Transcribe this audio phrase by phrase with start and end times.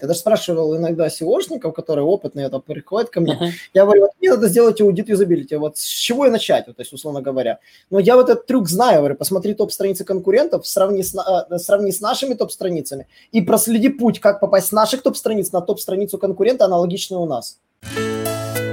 [0.00, 3.32] Я даже спрашивал иногда SEOшников, которые опытные, это приходят ко мне.
[3.32, 3.50] Uh-huh.
[3.74, 5.56] Я говорю, вот мне надо сделать аудит юзабилити.
[5.56, 7.58] Вот с чего и начать, вот, то есть, условно говоря.
[7.90, 12.00] Но я вот этот трюк знаю, говорю, посмотри топ-страницы конкурентов, сравни с, э, сравни с
[12.00, 17.26] нашими топ-страницами и проследи путь, как попасть с наших топ-страниц на топ-страницу конкурента, аналогичную у
[17.26, 17.58] нас.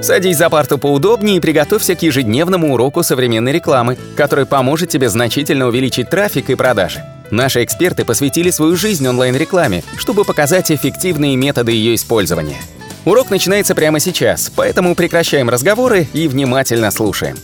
[0.04, 5.66] Садись за парту поудобнее и приготовься к ежедневному уроку современной рекламы, который поможет тебе значительно
[5.66, 7.04] увеличить трафик и продажи.
[7.36, 12.62] Наши эксперты посвятили свою жизнь онлайн-рекламе, чтобы показать эффективные методы ее использования.
[13.04, 17.36] Урок начинается прямо сейчас, поэтому прекращаем разговоры и внимательно слушаем.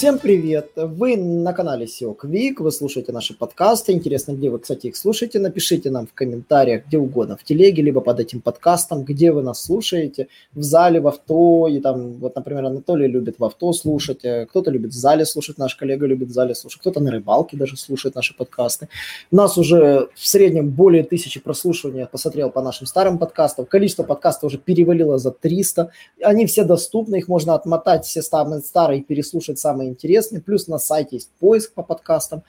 [0.00, 0.70] Всем привет!
[0.76, 3.92] Вы на канале SEO Quick, вы слушаете наши подкасты.
[3.92, 5.38] Интересно, где вы, кстати, их слушаете?
[5.38, 9.62] Напишите нам в комментариях, где угодно, в телеге, либо под этим подкастом, где вы нас
[9.62, 14.46] слушаете, в зале, в авто, и там, вот, например, Анатолий любит в авто слушать, э,
[14.46, 17.76] кто-то любит в зале слушать, наш коллега любит в зале слушать, кто-то на рыбалке даже
[17.76, 18.88] слушает наши подкасты.
[19.30, 24.04] У нас уже в среднем более тысячи прослушиваний, я посмотрел по нашим старым подкастам, количество
[24.04, 25.90] подкастов уже перевалило за 300,
[26.22, 30.40] они все доступны, их можно отмотать все самые старые переслушать самые интересный.
[30.40, 32.42] Плюс на сайте есть поиск по подкастам.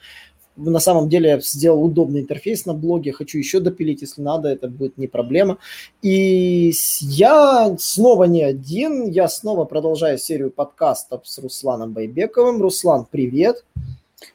[0.56, 4.68] На самом деле я сделал удобный интерфейс на блоге, хочу еще допилить, если надо, это
[4.68, 5.58] будет не проблема.
[6.02, 12.62] И я снова не один, я снова продолжаю серию подкастов с Русланом Байбековым.
[12.62, 13.64] Руслан, привет.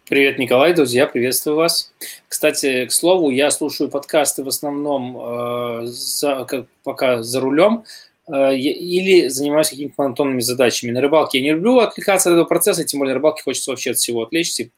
[0.09, 1.93] Привет, Николай, друзья, приветствую вас.
[2.29, 7.85] Кстати, к слову, я слушаю подкасты в основном э, за, как, пока за рулем,
[8.29, 10.91] или занимаюсь какими-то монотонными задачами.
[10.91, 13.93] На рыбалке я не люблю отвлекаться от этого процесса, тем более на рыбалке хочется вообще
[13.93, 14.71] от всего отвлечься,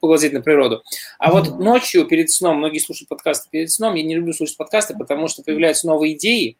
[0.00, 0.82] поглазеть на природу.
[1.18, 4.94] А вот ночью перед сном, многие слушают подкасты перед сном, я не люблю слушать подкасты,
[4.96, 6.56] потому что появляются новые идеи,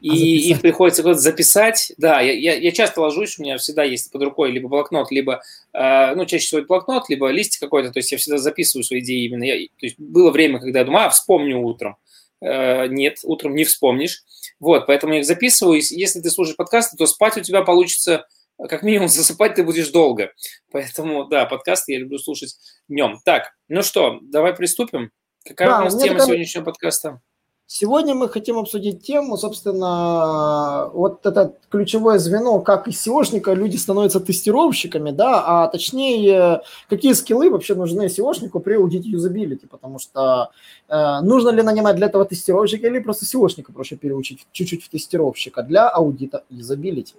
[0.00, 1.92] и а их приходится куда-то записать.
[1.96, 5.40] Да, я, я, я часто ложусь, у меня всегда есть под рукой либо блокнот, либо,
[5.72, 9.24] э, ну, чаще всего блокнот, либо листик какой-то, то есть я всегда записываю свои идеи
[9.24, 9.44] именно.
[9.44, 11.96] Я, то есть было время, когда я думаю, а, вспомню утром.
[12.44, 14.22] Э, нет, утром не вспомнишь.
[14.60, 15.80] Вот, поэтому я их записываю.
[15.80, 18.26] Если ты слушаешь подкасты, то спать у тебя получится,
[18.68, 20.32] как минимум засыпать ты будешь долго.
[20.70, 22.56] Поэтому, да, подкасты я люблю слушать
[22.88, 23.20] днем.
[23.24, 25.10] Так, ну что, давай приступим.
[25.46, 26.26] Какая да, у нас тема такая...
[26.26, 27.20] сегодняшнего подкаста?
[27.66, 34.20] Сегодня мы хотим обсудить тему, собственно, вот это ключевое звено, как из SEOшника люди становятся
[34.20, 36.60] тестировщиками, да, а точнее,
[36.90, 40.50] какие скиллы вообще нужны SEO шнику при аудите юзабилити, потому что
[40.88, 44.90] э, нужно ли нанимать для этого тестировщика или просто SEO шника проще переучить чуть-чуть в
[44.90, 47.14] тестировщика для аудита юзабилити?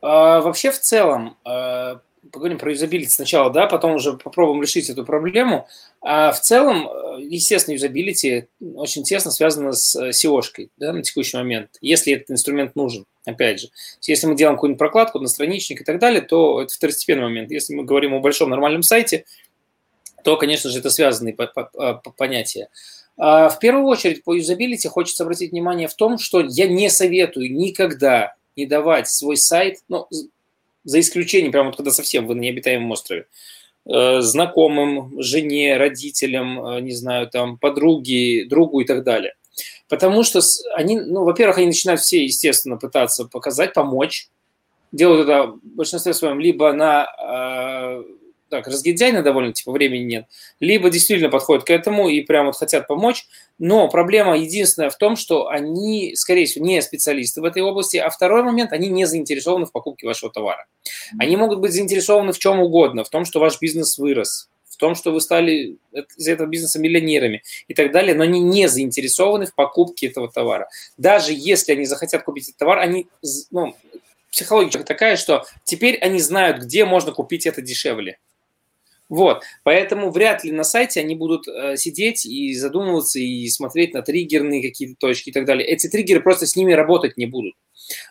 [0.00, 1.96] А, вообще в целом, э,
[2.32, 5.68] поговорим про юзабилити сначала, да, потом уже попробуем решить эту проблему.
[6.00, 11.36] А в целом, э, естественно, юзабилити очень тесно связано с SEO шкой да, на текущий
[11.36, 13.68] момент, если этот инструмент нужен, опять же.
[14.02, 17.50] Если мы делаем какую-нибудь прокладку, на страничник и так далее, то это второстепенный момент.
[17.50, 19.24] Если мы говорим о большом нормальном сайте,
[20.24, 21.36] то, конечно же, это связанные
[22.16, 22.68] понятия.
[23.18, 27.52] А в первую очередь по юзабилити хочется обратить внимание в том, что я не советую
[27.52, 30.08] никогда не давать свой сайт, ну,
[30.84, 33.26] за исключением, прямо вот когда совсем вы на необитаемом острове,
[33.86, 39.34] э, знакомым, жене, родителям, э, не знаю, там, подруге, другу и так далее.
[39.88, 40.40] Потому что
[40.74, 44.28] они, ну, во-первых, они начинают все, естественно, пытаться показать, помочь.
[44.90, 48.04] Делают это в большинстве своем либо на э,
[48.52, 50.26] так, разгильдяйно довольно, типа, времени нет,
[50.60, 53.26] либо действительно подходят к этому и прям вот хотят помочь,
[53.58, 58.10] но проблема единственная в том, что они, скорее всего, не специалисты в этой области, а
[58.10, 60.66] второй момент, они не заинтересованы в покупке вашего товара.
[61.18, 64.94] Они могут быть заинтересованы в чем угодно, в том, что ваш бизнес вырос, в том,
[64.94, 65.78] что вы стали
[66.18, 70.68] из этого бизнеса миллионерами и так далее, но они не заинтересованы в покупке этого товара.
[70.98, 73.06] Даже если они захотят купить этот товар, они,
[73.50, 73.74] ну,
[74.30, 78.18] психология такая, что теперь они знают, где можно купить это дешевле.
[79.12, 84.00] Вот, поэтому вряд ли на сайте они будут э, сидеть и задумываться и смотреть на
[84.00, 85.68] триггерные какие-то точки и так далее.
[85.68, 87.54] Эти триггеры просто с ними работать не будут.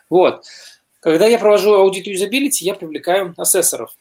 [0.08, 0.44] Вот.
[1.00, 3.96] Когда я провожу аудит юзабилити, я привлекаю асессоров.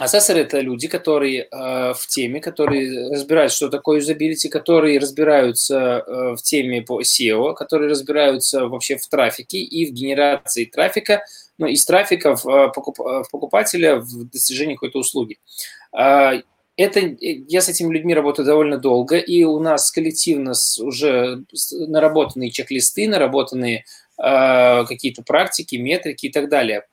[0.00, 6.34] Ассессоры– это люди, которые э, в теме, которые разбирают, что такое юзабилити, которые разбираются э,
[6.34, 11.22] в теме по SEO, которые разбираются вообще в трафике и в генерации трафика,
[11.58, 15.38] ну, из трафика в, э, покуп, э, в покупателя в достижении какой-то услуги.
[15.92, 16.34] А,
[16.76, 23.08] это, я с этими людьми работаю довольно долго, и у нас коллективно уже наработанные чек-листы,
[23.08, 23.84] наработанные
[24.18, 26.86] э, какие-то практики, метрики и так далее.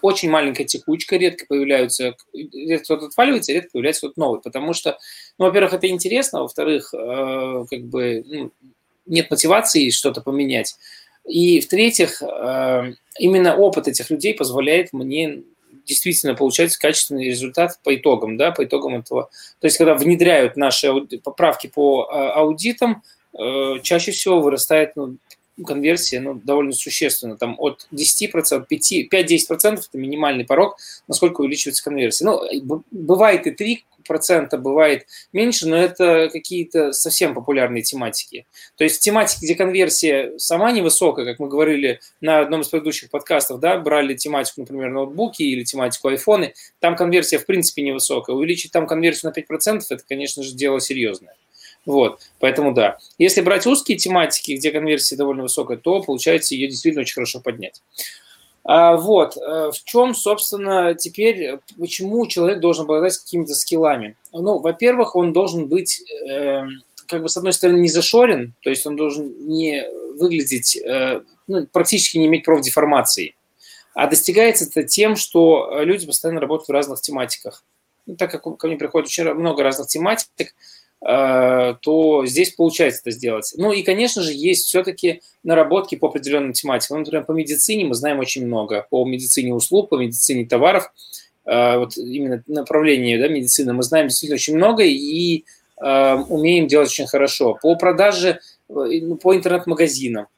[0.00, 4.98] Очень маленькая текучка, редко появляются, редко кто-то отваливается, редко появляется кто-то новый, потому что,
[5.38, 8.52] ну, во-первых, это интересно, а во-вторых, э, как бы ну,
[9.06, 10.76] нет мотивации что-то поменять,
[11.26, 15.42] и в-третьих, э, именно опыт этих людей позволяет мне
[15.86, 19.30] действительно получается качественный результат по итогам, да, по итогам этого.
[19.60, 20.92] То есть, когда внедряют наши
[21.24, 23.02] поправки по а, аудитам,
[23.36, 25.16] э, чаще всего вырастает ну,
[25.66, 29.10] конверсия ну, довольно существенно, там от 10%, 5-10%
[29.62, 30.76] это минимальный порог,
[31.08, 32.24] насколько увеличивается конверсия.
[32.24, 38.46] Ну, бывает и 3 процента бывает меньше, но это какие-то совсем популярные тематики.
[38.76, 43.60] То есть тематики, где конверсия сама невысокая, как мы говорили на одном из предыдущих подкастов,
[43.60, 48.34] да, брали тематику, например, ноутбуки или тематику айфоны, там конверсия в принципе невысокая.
[48.36, 51.34] Увеличить там конверсию на 5% это, конечно же, дело серьезное.
[51.84, 52.98] Вот, поэтому да.
[53.18, 57.82] Если брать узкие тематики, где конверсия довольно высокая, то получается ее действительно очень хорошо поднять.
[58.64, 64.16] А, вот, э, в чем, собственно, теперь, почему человек должен обладать какими-то скиллами?
[64.32, 66.62] Ну, во-первых, он должен быть, э,
[67.06, 69.84] как бы, с одной стороны, не зашорен, то есть он должен не
[70.16, 73.34] выглядеть, э, ну, практически не иметь профдеформации.
[73.94, 77.64] А достигается это тем, что люди постоянно работают в разных тематиках.
[78.06, 80.54] Ну, так как ко мне приходит очень много разных тематик, Э,
[81.04, 83.52] то здесь получается это сделать.
[83.56, 86.98] Ну и, конечно же, есть все-таки наработки по определенным тематикам.
[86.98, 88.86] Ну, например, по медицине мы знаем очень много.
[88.88, 90.92] По медицине услуг, по медицине товаров,
[91.44, 95.44] э, вот именно направление да, медицины мы знаем действительно очень много и
[95.82, 97.58] э, умеем делать очень хорошо.
[97.60, 98.38] По продаже,
[98.68, 100.28] ну, по интернет-магазинам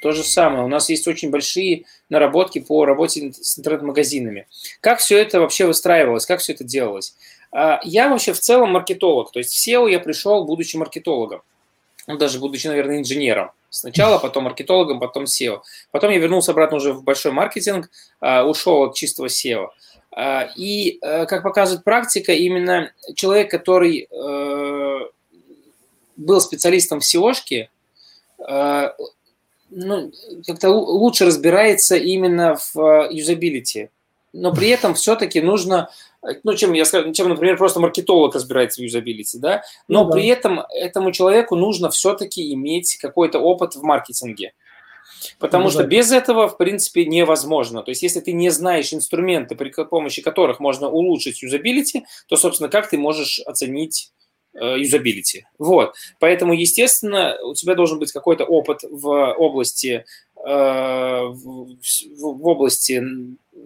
[0.00, 0.64] то же самое.
[0.64, 4.46] У нас есть очень большие наработки по работе с интернет-магазинами.
[4.80, 7.14] Как все это вообще выстраивалось, как все это делалось?
[7.52, 11.42] А, я вообще в целом маркетолог, то есть в SEO я пришел, будучи маркетологом,
[12.06, 13.50] ну, даже будучи, наверное, инженером.
[13.70, 15.60] Сначала, потом маркетологом, потом SEO.
[15.92, 17.88] Потом я вернулся обратно уже в большой маркетинг,
[18.20, 19.68] а, ушел от чистого SEO.
[20.12, 24.98] А, и, э, как показывает практика, именно человек, который э,
[26.16, 27.68] был специалистом в SEO-шке,
[28.48, 28.92] э,
[29.70, 30.12] ну,
[30.46, 33.90] как-то лучше разбирается именно в юзабилити.
[34.32, 35.90] Но при этом все-таки нужно
[36.42, 40.16] ну, чем я скажу, чем, например, просто маркетолог разбирается в юзабилити, да, но ну, да.
[40.16, 44.52] при этом этому человеку нужно все-таки иметь какой-то опыт в маркетинге.
[45.38, 45.88] Потому ну, что да.
[45.88, 47.82] без этого, в принципе, невозможно.
[47.82, 52.70] То есть, если ты не знаешь инструменты, при помощи которых можно улучшить юзабилити, то, собственно,
[52.70, 54.12] как ты можешь оценить
[54.54, 55.46] э, юзабилити?
[55.58, 55.94] Вот.
[56.20, 60.04] Поэтому, естественно, у тебя должен быть какой-то опыт в области
[60.42, 63.02] Э, в области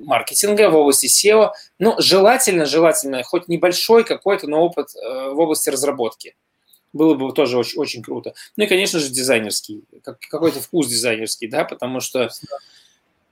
[0.01, 1.51] маркетинга, в области SEO.
[1.79, 6.37] Ну, желательно, желательно, хоть небольшой какой-то, но опыт э, в области разработки.
[6.93, 8.35] Было бы тоже очень, очень круто.
[8.57, 9.83] Ну и, конечно же, дизайнерский,
[10.31, 12.31] какой-то вкус дизайнерский, да, потому что...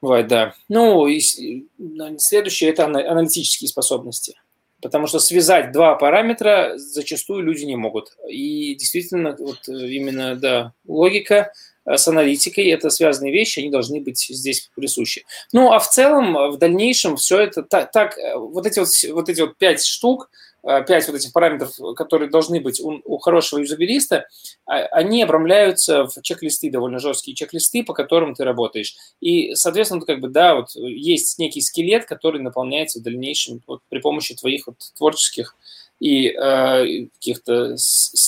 [0.00, 0.54] Бывает, да.
[0.68, 4.34] Ну, и следующее– это аналитические способности.
[4.80, 8.16] Потому что связать два параметра зачастую люди не могут.
[8.28, 14.26] И действительно, вот именно, да, логика– Э, с аналитикой, это связанные вещи, они должны быть
[14.28, 15.24] здесь присущи.
[15.52, 19.28] Ну, а в целом, в дальнейшем все это так, так э, вот эти вот, вот
[19.28, 20.30] эти вот пять штук,
[20.62, 24.26] э, пять вот этих параметров, которые должны быть у, у хорошего юзабилиста,
[24.64, 28.94] а, они обрамляются в чек-листы, довольно жесткие чек-листы, по которым ты работаешь.
[29.20, 33.98] И, соответственно, как бы, да, вот есть некий скелет, который наполняется в дальнейшем вот при
[33.98, 35.56] помощи твоих вот творческих
[36.02, 37.76] и э, каких-то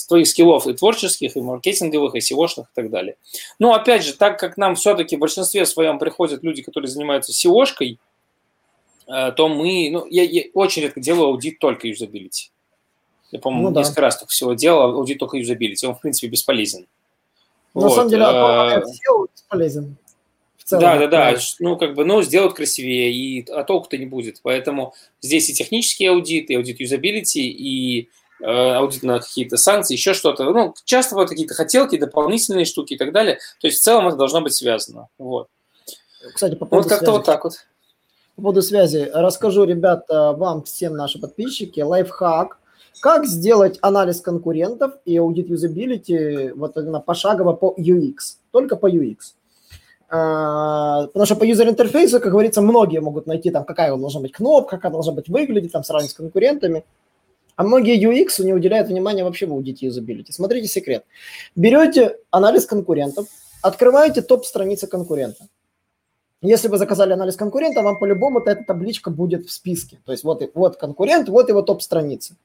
[0.07, 3.17] твоих скиллов и творческих, и маркетинговых, и SEO-шных и так далее.
[3.59, 7.99] Но опять же, так как нам все-таки в большинстве своем приходят люди, которые занимаются SEO-шкой,
[9.09, 12.53] э, то мы, ну, я, я очень редко делаю аудит только юзабилити.
[13.33, 13.81] Я, по-моему, ну, да.
[13.81, 15.85] несколько раз только всего делал аудит только юзабилити.
[15.85, 16.87] Он, в принципе, бесполезен.
[17.75, 17.95] На вот.
[17.97, 19.97] самом деле, а, SEO бесполезен
[20.65, 20.83] целом.
[20.83, 21.39] Да, да, да.
[21.61, 24.41] Ну, как бы, ну, сделают красивее, и а толку-то не будет.
[24.43, 28.09] Поэтому здесь и технический аудит, и аудит юзабилити, и
[28.41, 30.45] э, аудит на какие-то санкции, еще что-то.
[30.53, 33.39] Ну, часто вот какие-то хотелки, дополнительные штуки и так далее.
[33.61, 35.09] То есть в целом это должно быть связано.
[35.19, 35.49] Вот.
[36.35, 37.55] Кстати, по поводу Вот как-то вот так вот.
[38.37, 39.11] По поводу связи.
[39.13, 42.59] Расскажу, ребята, вам, всем наши подписчики, лайфхак,
[43.01, 49.35] как сделать анализ конкурентов и аудит юзабилити вот именно пошагово по UX, только по UX.
[50.09, 54.77] А, потому что по юзер-интерфейсу, как говорится, многие могут найти, там, какая должна быть кнопка,
[54.77, 56.85] как она должна быть выглядеть, там, сравнить с конкурентами.
[57.57, 60.33] А многие UX не уделяют внимания вообще в аудите юзабилити.
[60.33, 61.05] Смотрите секрет.
[61.55, 63.27] Берете анализ конкурентов,
[63.63, 65.47] открываете топ-страницы конкурента.
[66.43, 70.01] Если вы заказали анализ конкурента, вам по-любому эта табличка будет в списке.
[70.05, 72.37] То есть вот, вот конкурент, вот его топ-страницы.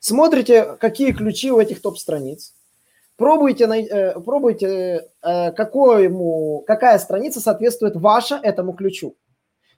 [0.00, 2.52] Смотрите, какие ключи у этих топ-страниц
[3.18, 9.16] Пробуйте, э, пробуйте э, какому, какая страница соответствует ваша этому ключу.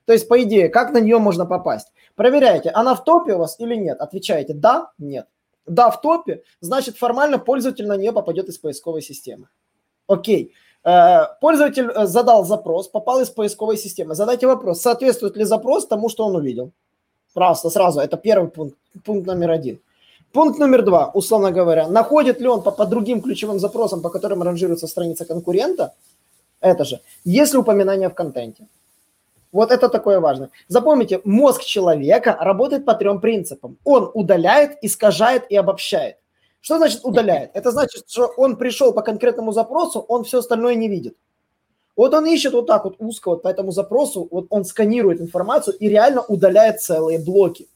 [0.05, 1.91] То есть, по идее, как на нее можно попасть?
[2.15, 3.99] Проверяйте, она в топе у вас или нет.
[3.99, 5.25] Отвечаете «да», «нет».
[5.65, 9.47] «Да» в топе, значит, формально пользователь на нее попадет из поисковой системы.
[10.05, 10.53] Окей.
[10.83, 14.13] Э, пользователь задал запрос, попал из поисковой системы.
[14.13, 16.73] Задайте вопрос, соответствует ли запрос тому, что он увидел.
[17.33, 19.79] Просто сразу, это первый пункт, пункт номер один.
[20.33, 24.43] Пункт номер два, условно говоря, находит ли он по, по другим ключевым запросам, по которым
[24.43, 25.93] ранжируется страница конкурента,
[26.61, 28.67] это же, есть ли упоминание в контенте.
[29.51, 30.49] Вот это такое важно.
[30.69, 33.77] Запомните, мозг человека работает по трем принципам.
[33.83, 36.15] Он удаляет, искажает и обобщает.
[36.61, 37.51] Что значит удаляет?
[37.53, 41.17] Это значит, что он пришел по конкретному запросу, он все остальное не видит.
[41.97, 45.75] Вот он ищет вот так вот узко вот по этому запросу, вот он сканирует информацию
[45.77, 47.67] и реально удаляет целые блоки.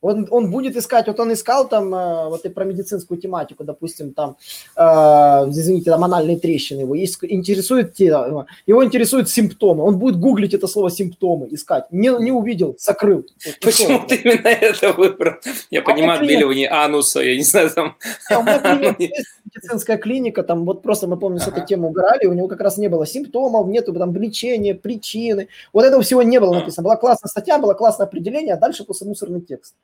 [0.00, 4.12] Он, он будет искать, вот он искал там, э, вот и про медицинскую тематику, допустим,
[4.12, 4.36] там,
[4.76, 4.80] э,
[5.50, 10.90] извините, там анальные трещины, его есть, интересует, его интересуют симптомы, он будет гуглить это слово
[10.90, 13.26] симптомы, искать, не, не увидел, закрыл.
[13.60, 15.34] Почему ты именно это выбрал?
[15.70, 17.96] Я а понимаю, отбеливание ануса, я не знаю, там...
[18.30, 18.94] А у меня
[19.54, 22.78] медицинская клиника, там вот просто мы, помню, с этой темы угорали, у него как раз
[22.78, 26.84] не было симптомов, нету там лечения, причины, вот этого всего не было написано.
[26.84, 29.74] Была классная статья, было классное определение, а дальше просто мусорный текст.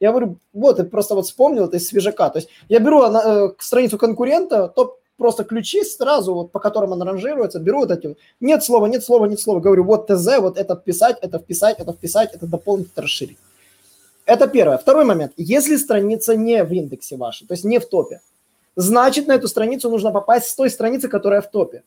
[0.00, 2.28] Я говорю, вот, я просто вот вспомнил это из свежака.
[2.30, 7.02] То есть я беру э, страницу конкурента, топ просто ключи сразу, вот, по которым он
[7.02, 10.74] ранжируется, беру вот эти, нет слова, нет слова, нет слова, говорю, вот ТЗ, вот это
[10.76, 13.38] вписать, это вписать, это вписать, это дополнить, это расширить.
[14.26, 14.78] Это первое.
[14.78, 15.32] Второй момент.
[15.36, 18.20] Если страница не в индексе вашей, то есть не в топе,
[18.74, 21.82] значит, на эту страницу нужно попасть с той страницы, которая в топе.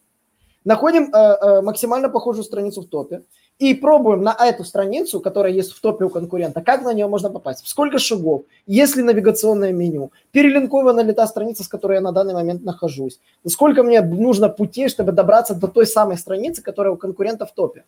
[0.67, 3.21] Находим э, э, максимально похожую страницу в топе
[3.57, 7.29] и пробуем на эту страницу, которая есть в топе у конкурента, как на нее можно
[7.29, 12.11] попасть, сколько шагов, есть ли навигационное меню, перелинкована ли та страница, с которой я на
[12.11, 16.97] данный момент нахожусь, сколько мне нужно путей, чтобы добраться до той самой страницы, которая у
[16.97, 17.85] конкурента в топе.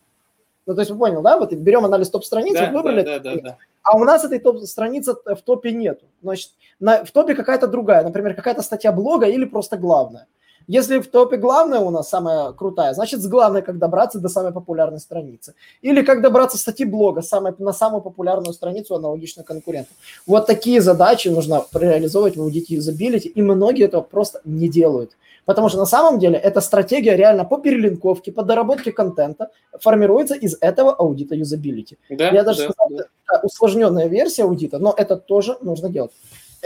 [0.64, 1.36] Ну, то есть вы понял, да?
[1.36, 5.42] Вот берем анализ топ-страниц, да, выбрали, да, да, да, а у нас этой топ-страницы в
[5.44, 6.06] топе нету.
[6.22, 10.26] Значит, на, в топе какая-то другая, например, какая-то статья блога или просто главная.
[10.70, 14.52] Если в топе главная у нас самая крутая, значит с главной как добраться до самой
[14.52, 15.54] популярной страницы.
[15.82, 19.90] Или как добраться статьи блога самой, на самую популярную страницу аналогично конкуренту.
[20.28, 25.16] Вот такие задачи нужно реализовывать в аудите юзабилити, и многие этого просто не делают.
[25.44, 29.50] Потому что на самом деле эта стратегия реально по перелинковке, по доработке контента
[29.80, 31.98] формируется из этого аудита юзабилити.
[32.10, 33.40] Да, Я даже да, сказал, да.
[33.42, 36.12] усложненная версия аудита, но это тоже нужно делать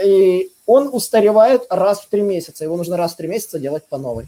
[0.03, 2.63] и он устаревает раз в три месяца.
[2.63, 4.25] Его нужно раз в три месяца делать по новой.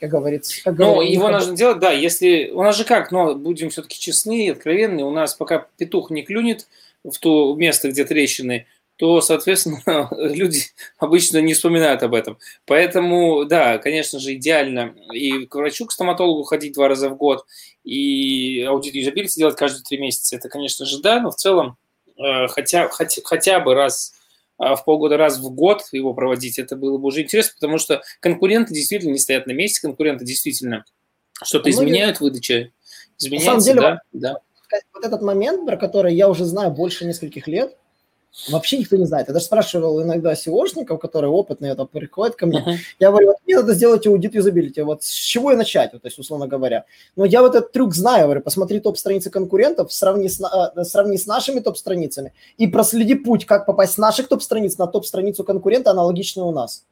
[0.00, 0.62] Как говорится.
[0.62, 1.32] Как ну, говорится, его как...
[1.32, 2.50] нужно делать, да, если...
[2.50, 6.22] У нас же как, но будем все-таки честны и откровенны, у нас пока петух не
[6.22, 6.68] клюнет
[7.02, 10.62] в то место, где трещины, то, соответственно, люди
[10.98, 12.38] обычно не вспоминают об этом.
[12.64, 17.44] Поэтому, да, конечно же, идеально и к врачу, к стоматологу ходить два раза в год,
[17.82, 20.36] и аудит юзабилити делать каждые три месяца.
[20.36, 21.76] Это, конечно же, да, но в целом
[22.16, 24.14] э, хотя, хотя, хотя бы раз
[24.58, 28.74] в полгода раз в год его проводить, это было бы уже интересно, потому что конкуренты
[28.74, 30.84] действительно не стоят на месте, конкуренты действительно
[31.42, 32.72] что-то изменяют в выдаче,
[33.18, 34.40] изменяется, на самом деле, да, да.
[34.92, 37.76] Вот этот момент, про который я уже знаю больше нескольких лет,
[38.50, 39.28] Вообще никто не знает.
[39.28, 42.60] Я даже спрашивал иногда SEOшников, которые опытные, это приходят ко мне.
[42.60, 42.76] Uh-huh.
[43.00, 44.82] Я говорю, вот мне надо сделать аудит юзабилити.
[44.82, 46.84] Вот с чего я начать, вот, то есть, условно говоря.
[47.16, 48.24] Но я вот этот трюк знаю.
[48.24, 53.66] Говорю, посмотри топ-страницы конкурентов, сравни с, э, сравни с нашими топ-страницами и проследи путь, как
[53.66, 56.84] попасть с наших топ-страниц на топ-страницу конкурента, аналогичную у нас.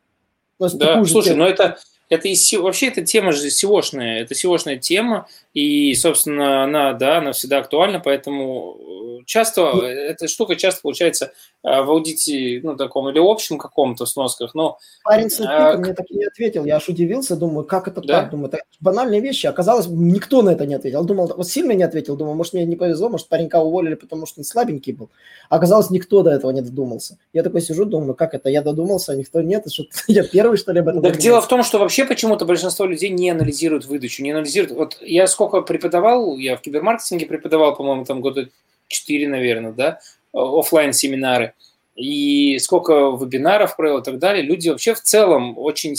[0.59, 1.76] То есть, да, слушай, но это,
[2.09, 7.32] это и вообще эта тема же SEOшная, это SEOшная тема, и, собственно, она, да, она
[7.32, 8.76] всегда актуальна, поэтому
[9.20, 11.32] э, часто, ну эта штука часто получается
[11.64, 14.76] э, в аудите, ну, таком, или общем каком-то сносках, но...
[15.02, 18.20] Парень с а, мне так и не ответил, я аж удивился, думаю, как это да?
[18.20, 21.84] так, думаю, это банальные вещи, оказалось, никто на это не ответил, думал, вот сильно не
[21.84, 25.08] ответил, думаю, может, мне не повезло, может, паренька уволили, потому что он слабенький был,
[25.48, 27.16] оказалось, никто до этого не додумался.
[27.32, 30.72] Я такой сижу, думаю, как это, я додумался, а никто нет, что я первый, что
[30.72, 34.22] ли, об этом Так дело в том, что вообще почему-то большинство людей не анализируют выдачу,
[34.22, 38.49] не анализируют, вот я сколько преподавал, я в кибермаркетинге преподавал, по-моему, там года
[38.88, 40.00] 4, наверное, да,
[40.33, 41.55] офлайн семинары.
[41.95, 45.95] И сколько вебинаров провел и так далее, люди вообще в целом очень,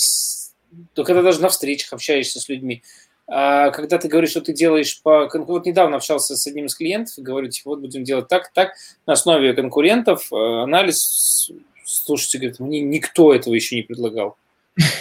[0.93, 2.83] то когда даже на встречах общаешься с людьми,
[3.29, 5.29] а когда ты говоришь, что ты делаешь по...
[5.33, 8.73] Вот недавно общался с одним из клиентов говорю, типа, вот будем делать так, так,
[9.05, 11.51] на основе конкурентов, э, анализ,
[11.83, 14.37] слушайте, говорит, мне никто этого еще не предлагал.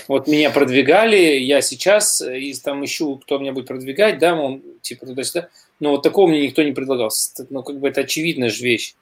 [0.09, 4.63] Вот меня продвигали, я сейчас э, и там ищу, кто меня будет продвигать, да, он
[4.81, 5.49] типа туда-сюда.
[5.81, 7.11] Но вот такого мне никто не предлагал.
[7.51, 8.95] Ну, как бы это очевидная же вещь.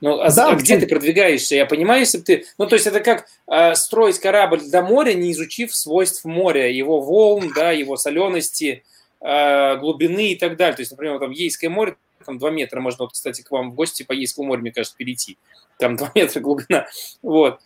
[0.00, 1.56] Ну, а, да, а где ты продвигаешься?
[1.56, 2.44] Я понимаю, если бы ты...
[2.56, 7.00] Ну, то есть это как э, строить корабль до моря, не изучив свойств моря, его
[7.00, 8.84] волн, да, его солености,
[9.20, 10.76] э, глубины и так далее.
[10.76, 13.74] То есть, например, там Ейское море, там 2 метра, можно, вот, кстати, к вам в
[13.74, 15.36] гости по Ейскому морю, мне кажется, перейти.
[15.78, 16.86] Там 2 метра глубина.
[17.22, 17.60] Вот.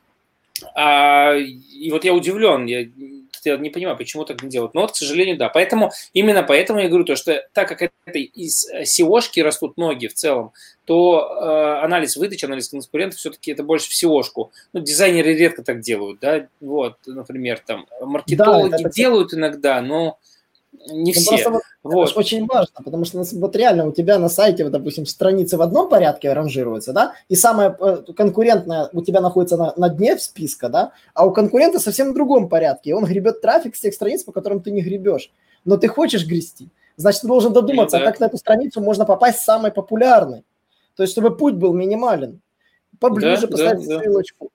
[0.75, 2.87] А, и вот я удивлен, я,
[3.45, 4.75] я не понимаю, почему так не делают.
[4.75, 5.49] Но вот, к сожалению, да.
[5.49, 10.14] Поэтому, именно поэтому я говорю то, что так как это из SEO-шки растут ноги в
[10.14, 10.52] целом,
[10.85, 14.50] то э, анализ выдачи, анализ конкурентов все-таки это больше в SEO-шку.
[14.73, 20.19] Ну, дизайнеры редко так делают, да, вот, например, там, маркетологи да, делают иногда, но
[20.73, 21.49] не ну, все.
[21.49, 22.10] Вот, вот.
[22.10, 25.62] Это очень важно, потому что вот реально у тебя на сайте, вот, допустим, страницы в
[25.62, 30.68] одном порядке ранжируются, да, и самая э, конкурентная у тебя находится на, на дне списка,
[30.68, 34.22] да, а у конкурента совсем в другом порядке, и он гребет трафик с тех страниц,
[34.22, 35.32] по которым ты не гребешь,
[35.64, 38.04] но ты хочешь грести, значит, ты должен додуматься, да.
[38.04, 40.44] как на эту страницу можно попасть самой популярной,
[40.94, 42.40] то есть чтобы путь был минимален,
[43.00, 44.52] поближе да, поставить да, ссылочку.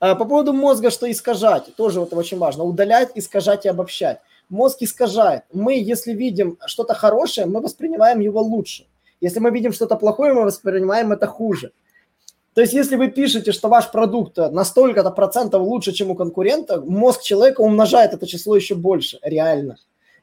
[0.00, 0.14] Да.
[0.14, 5.42] По поводу мозга, что искажать, тоже вот очень важно, удалять, искажать и обобщать мозг искажает.
[5.52, 8.86] Мы, если видим что-то хорошее, мы воспринимаем его лучше.
[9.20, 11.72] Если мы видим что-то плохое, мы воспринимаем это хуже.
[12.54, 16.80] То есть, если вы пишете, что ваш продукт на столько-то процентов лучше, чем у конкурента,
[16.80, 19.76] мозг человека умножает это число еще больше, реально.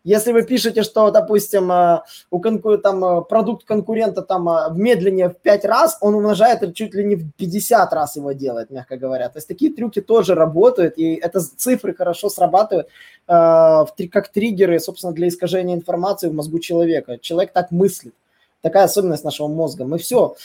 [0.05, 2.77] Если вы пишете, что, допустим, э, у конку...
[2.77, 7.15] там, э, продукт конкурента там э, медленнее в 5 раз, он умножает чуть ли не
[7.15, 9.29] в 50 раз его делает, мягко говоря.
[9.29, 12.87] То есть такие трюки тоже работают, и это цифры хорошо срабатывают
[13.25, 17.17] как триггеры, собственно, для искажения информации в мозгу человека.
[17.17, 18.13] Человек так мыслит.
[18.61, 19.85] Такая особенность нашего мозга.
[19.85, 20.35] Мы все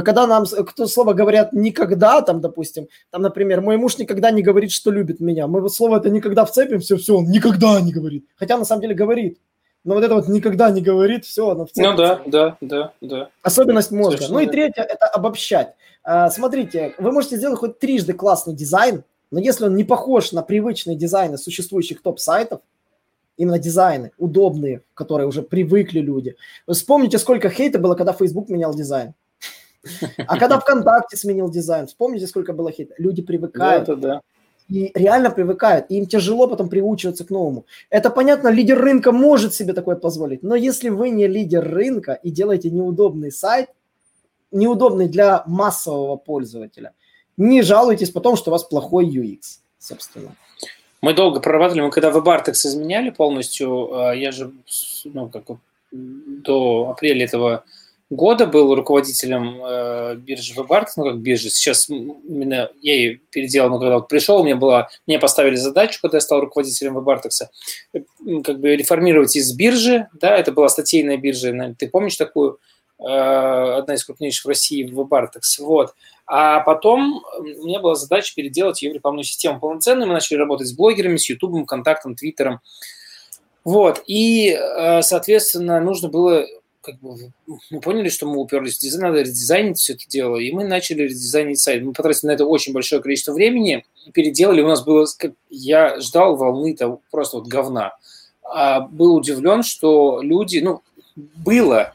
[0.00, 4.72] когда нам кто слово говорят никогда, там, допустим, там, например, мой муж никогда не говорит,
[4.72, 5.46] что любит меня.
[5.46, 8.24] Мы вот слово это никогда вцепим, все, все, он никогда не говорит.
[8.36, 9.38] Хотя на самом деле говорит.
[9.84, 11.90] Но вот это вот никогда не говорит, все, оно вцепится.
[11.90, 13.28] Ну да, да, да, да.
[13.42, 14.12] Особенность мозга.
[14.12, 15.74] Совершенно ну и третье– это обобщать.
[16.04, 20.42] А, смотрите, вы можете сделать хоть трижды классный дизайн, но если он не похож на
[20.42, 22.60] привычные дизайны существующих топ-сайтов,
[23.36, 26.36] именно дизайны, удобные, которые уже привыкли люди.
[26.70, 29.14] Вспомните, сколько хейта было, когда Facebook менял дизайн.
[30.26, 32.92] А когда ВКонтакте сменил дизайн, вспомните, сколько было хейт.
[32.98, 33.86] Люди привыкают.
[33.86, 34.20] Да, да.
[34.68, 35.86] И реально привыкают.
[35.88, 37.66] И им тяжело потом приучиваться к новому.
[37.90, 40.42] Это понятно, лидер рынка может себе такое позволить.
[40.42, 43.68] Но если вы не лидер рынка и делаете неудобный сайт,
[44.50, 46.92] неудобный для массового пользователя,
[47.36, 50.36] не жалуйтесь потом, что у вас плохой UX, собственно.
[51.00, 54.52] Мы долго прорабатывали, мы когда WebArtex изменяли полностью, а, я же
[55.04, 55.44] ну, как
[55.90, 57.64] до апреля этого
[58.12, 63.78] года был руководителем э, биржи WebArt, ну как биржи, сейчас именно я ее переделал, но
[63.78, 67.48] когда вот пришел, мне было, мне поставили задачу, когда я стал руководителем WebArtex,
[68.44, 72.58] как бы реформировать из биржи, да, это была статейная биржа, ты помнишь такую,
[72.98, 75.94] э, одна из крупнейших в России WebArtex, вот,
[76.26, 80.68] а потом у меня была задача переделать ее в рекламную систему полноценную, мы начали работать
[80.68, 82.60] с блогерами, с Ютубом, Контактом, Твиттером,
[83.64, 86.44] вот, и, э, соответственно, нужно было
[86.82, 87.32] как бы
[87.70, 91.02] мы поняли, что мы уперлись в дизайн, надо редизайнить все это дело, и мы начали
[91.04, 91.82] редизайнить сайт.
[91.82, 96.36] Мы потратили на это очень большое количество времени, переделали, у нас было, как, я ждал
[96.36, 97.94] волны того, просто вот говна.
[98.42, 100.82] А был удивлен, что люди, ну,
[101.16, 101.94] было,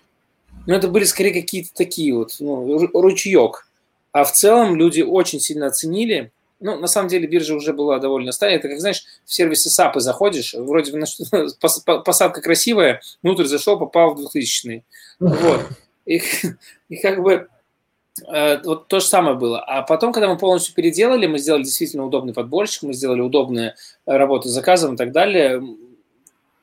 [0.65, 3.67] но это были скорее какие-то такие вот, ну, ручеек.
[4.11, 8.31] А в целом люди очень сильно оценили, ну, на самом деле биржа уже была довольно
[8.31, 8.57] старая.
[8.57, 10.99] Это как, знаешь, в сервисы SAP заходишь, вроде бы
[12.03, 14.83] посадка красивая, внутрь зашел, попал в 2000-е.
[15.19, 15.61] Вот.
[16.05, 16.21] И,
[16.89, 17.47] и как бы
[18.27, 19.59] э, вот то же самое было.
[19.63, 24.49] А потом, когда мы полностью переделали, мы сделали действительно удобный подборщик, мы сделали удобные работы
[24.49, 25.63] с заказом и так далее.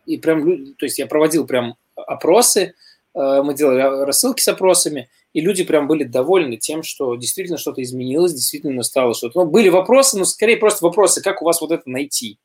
[0.07, 2.75] И прям, то есть я проводил прям опросы,
[3.15, 7.83] э, мы делали рассылки с опросами, и люди прям были довольны тем, что действительно что-то
[7.83, 9.41] изменилось, действительно стало что-то.
[9.41, 12.39] Ну, были вопросы, но скорее просто вопросы, как у вас вот это найти.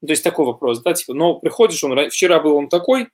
[0.00, 3.08] Ну, то есть такой вопрос, да, типа, ну, приходишь, он вчера был он такой,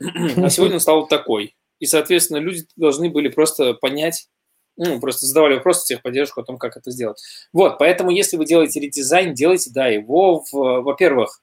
[0.00, 1.54] а сегодня он стал такой.
[1.78, 4.28] И, соответственно, люди должны были просто понять,
[4.76, 7.22] ну, просто задавали вопросы техподдержку о том, как это сделать.
[7.52, 11.40] Вот, поэтому, если вы делаете редизайн, делайте, да, его, в, во-первых,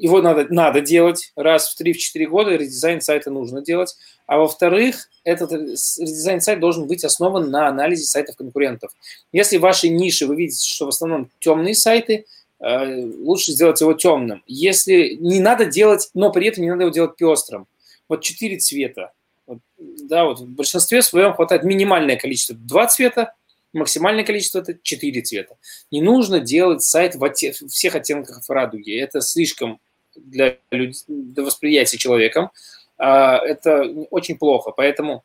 [0.00, 3.96] его надо, надо делать раз в 3-4 года, редизайн сайта нужно делать.
[4.26, 8.92] А во-вторых, этот редизайн сайта должен быть основан на анализе сайтов конкурентов.
[9.32, 12.26] Если в вашей нише вы видите, что в основном темные сайты,
[12.60, 14.42] э, лучше сделать его темным.
[14.46, 17.66] Если не надо делать, но при этом не надо его делать пестрым.
[18.08, 19.12] Вот четыре цвета.
[19.46, 23.34] Вот, да, вот в большинстве своем хватает минимальное количество два цвета,
[23.72, 25.56] максимальное количество это четыре цвета.
[25.90, 27.52] Не нужно делать сайт в оттен...
[27.68, 28.98] всех оттенках радуги.
[28.98, 29.80] Это слишком
[30.24, 30.94] для, люд...
[31.06, 32.50] для восприятия человеком.
[32.98, 34.72] А, это очень плохо.
[34.76, 35.24] Поэтому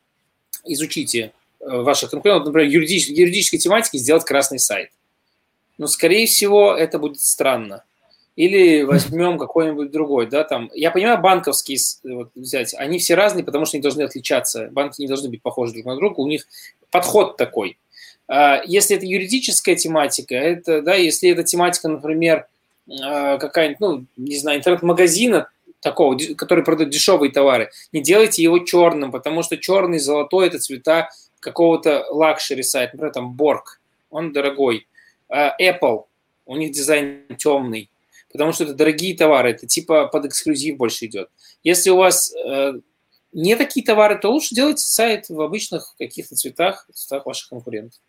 [0.64, 4.90] изучите э, ваших конкурентов, например, юридической, юридической тематики сделать красный сайт.
[5.78, 7.84] Но, скорее всего, это будет странно.
[8.36, 10.70] Или возьмем какой-нибудь другой, да, там.
[10.74, 14.68] Я понимаю, банковские вот, взять, они все разные, потому что они должны отличаться.
[14.72, 16.46] Банки не должны быть похожи друг на друга, у них
[16.90, 17.78] подход такой.
[18.26, 22.46] А, если это юридическая тематика, это, да, если это тематика, например,
[22.88, 25.48] какая-нибудь, ну, не знаю, интернет-магазина,
[25.80, 31.10] такого, который продает дешевые товары, не делайте его черным, потому что черный, золотой– это цвета
[31.40, 33.62] какого-то luxury сайта, например, там Bork,
[34.10, 34.86] он дорогой.
[35.28, 36.04] А Apple,
[36.46, 37.90] у них дизайн темный,
[38.32, 41.28] потому что это дорогие товары, это типа под эксклюзив больше идет.
[41.62, 42.72] Если у вас э,
[43.32, 48.00] не такие товары, то лучше делать сайт в обычных каких-то цветах, цветах ваших конкурентов.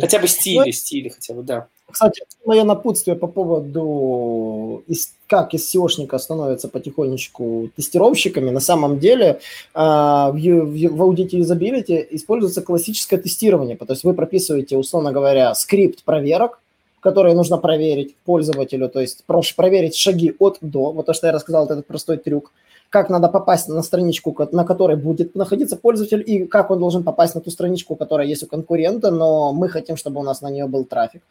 [0.00, 1.68] Хотя бы стили, ну, стили хотя бы, да.
[1.90, 4.84] Кстати, мое напутствие по поводу
[5.28, 9.40] как из SEOшника становятся потихонечку тестировщиками, на самом деле
[9.74, 16.04] а, в, в, аудите юзабилити используется классическое тестирование, то есть вы прописываете, условно говоря, скрипт
[16.04, 16.60] проверок,
[17.00, 19.24] которые нужно проверить пользователю, то есть
[19.56, 22.52] проверить шаги от до, вот то, что я рассказал, этот простой трюк,
[22.88, 27.34] как надо попасть на страничку, на которой будет находиться пользователь, и как он должен попасть
[27.34, 30.66] на ту страничку, которая есть у конкурента, но мы хотим, чтобы у нас на нее
[30.66, 31.22] был трафик.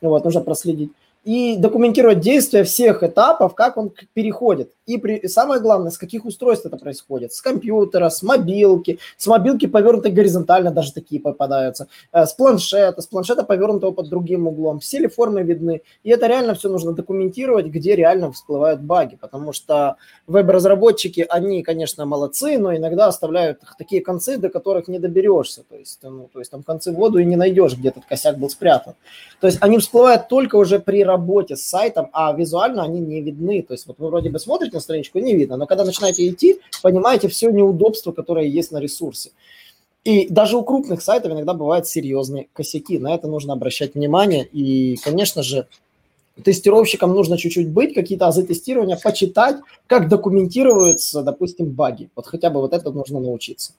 [0.00, 0.92] Вот, нужно проследить
[1.26, 4.70] и документировать действия всех этапов, как он переходит.
[4.86, 7.32] И, при, и самое главное, с каких устройств это происходит.
[7.32, 13.08] С компьютера, с мобилки, с мобилки повернутой горизонтально даже такие попадаются, э, с планшета, с
[13.08, 14.78] планшета повернутого под другим углом.
[14.78, 15.82] Все ли формы видны.
[16.04, 19.96] И это реально все нужно документировать, где реально всплывают баги, потому что
[20.28, 25.64] веб-разработчики, они, конечно, молодцы, но иногда оставляют такие концы, до которых не доберешься.
[25.68, 28.38] То есть, ну, то есть там концы в воду и не найдешь, где этот косяк
[28.38, 28.94] был спрятан.
[29.40, 33.20] То есть они всплывают только уже при работе работе с сайтом, а визуально они не
[33.20, 33.62] видны.
[33.62, 36.60] То есть вот вы вроде бы смотрите на страничку, не видно, но когда начинаете идти,
[36.82, 39.30] понимаете все неудобства, которые есть на ресурсе.
[40.04, 42.98] И даже у крупных сайтов иногда бывают серьезные косяки.
[42.98, 44.46] На это нужно обращать внимание.
[44.52, 45.66] И, конечно же,
[46.44, 49.56] тестировщикам нужно чуть-чуть быть, какие-то азы тестирования, почитать,
[49.88, 52.08] как документируются, допустим, баги.
[52.14, 53.72] Вот хотя бы вот это нужно научиться.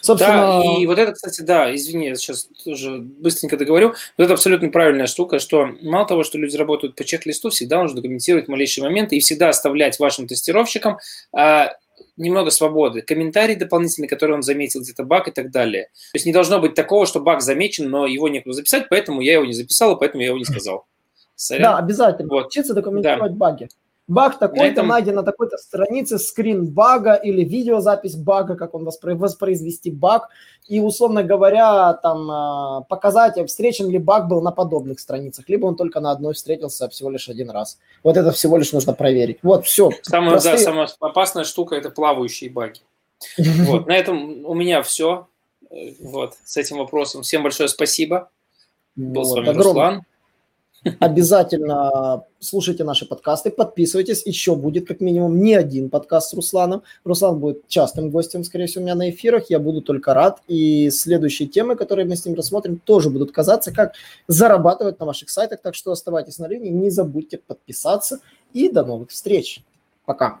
[0.00, 0.62] Собственно...
[0.62, 3.94] Да, и вот это, кстати, да, извини, я сейчас тоже быстренько договорю.
[4.16, 7.96] Вот это абсолютно правильная штука, что мало того, что люди работают по чек-листу, всегда нужно
[7.96, 10.98] документировать малейшие моменты и всегда оставлять вашим тестировщикам
[11.32, 11.72] а,
[12.16, 15.84] немного свободы, комментарий дополнительный, который он заметил, где-то баг и так далее.
[16.12, 19.34] То есть не должно быть такого, что баг замечен, но его некуда записать, поэтому я
[19.34, 20.86] его не записал, и поэтому я его не сказал.
[21.34, 21.62] Сорян.
[21.62, 22.28] Да, обязательно.
[22.28, 22.46] Вот.
[22.46, 23.38] Учиться документировать да.
[23.38, 23.68] баги
[24.12, 24.88] баг такой-то этом...
[24.88, 29.14] найден на такой-то странице, скрин бага или видеозапись бага, как он воспро...
[29.14, 30.28] воспроизвести баг,
[30.68, 35.76] и, условно говоря, там а, показать, встречен ли баг был на подобных страницах, либо он
[35.76, 37.78] только на одной встретился всего лишь один раз.
[38.02, 39.38] Вот это всего лишь нужно проверить.
[39.42, 39.90] Вот, все.
[40.02, 40.56] Самая, простые...
[40.56, 42.80] да, самая опасная штука– это плавающие баги.
[43.38, 45.26] Вот, на этом у меня все.
[46.00, 47.22] Вот, с этим вопросом.
[47.22, 48.30] Всем большое спасибо.
[48.94, 50.02] Был вот, с вами Руслан.
[50.98, 54.26] Обязательно слушайте наши подкасты, подписывайтесь.
[54.26, 56.82] Еще будет как минимум не один подкаст с Русланом.
[57.04, 59.48] Руслан будет частым гостем, скорее всего, у меня на эфирах.
[59.48, 60.40] Я буду только рад.
[60.48, 63.94] И следующие темы, которые мы с ним рассмотрим, тоже будут казаться, как
[64.26, 65.60] зарабатывать на ваших сайтах.
[65.62, 68.18] Так что оставайтесь на линии, не забудьте подписаться.
[68.52, 69.62] И до новых встреч.
[70.04, 70.40] Пока.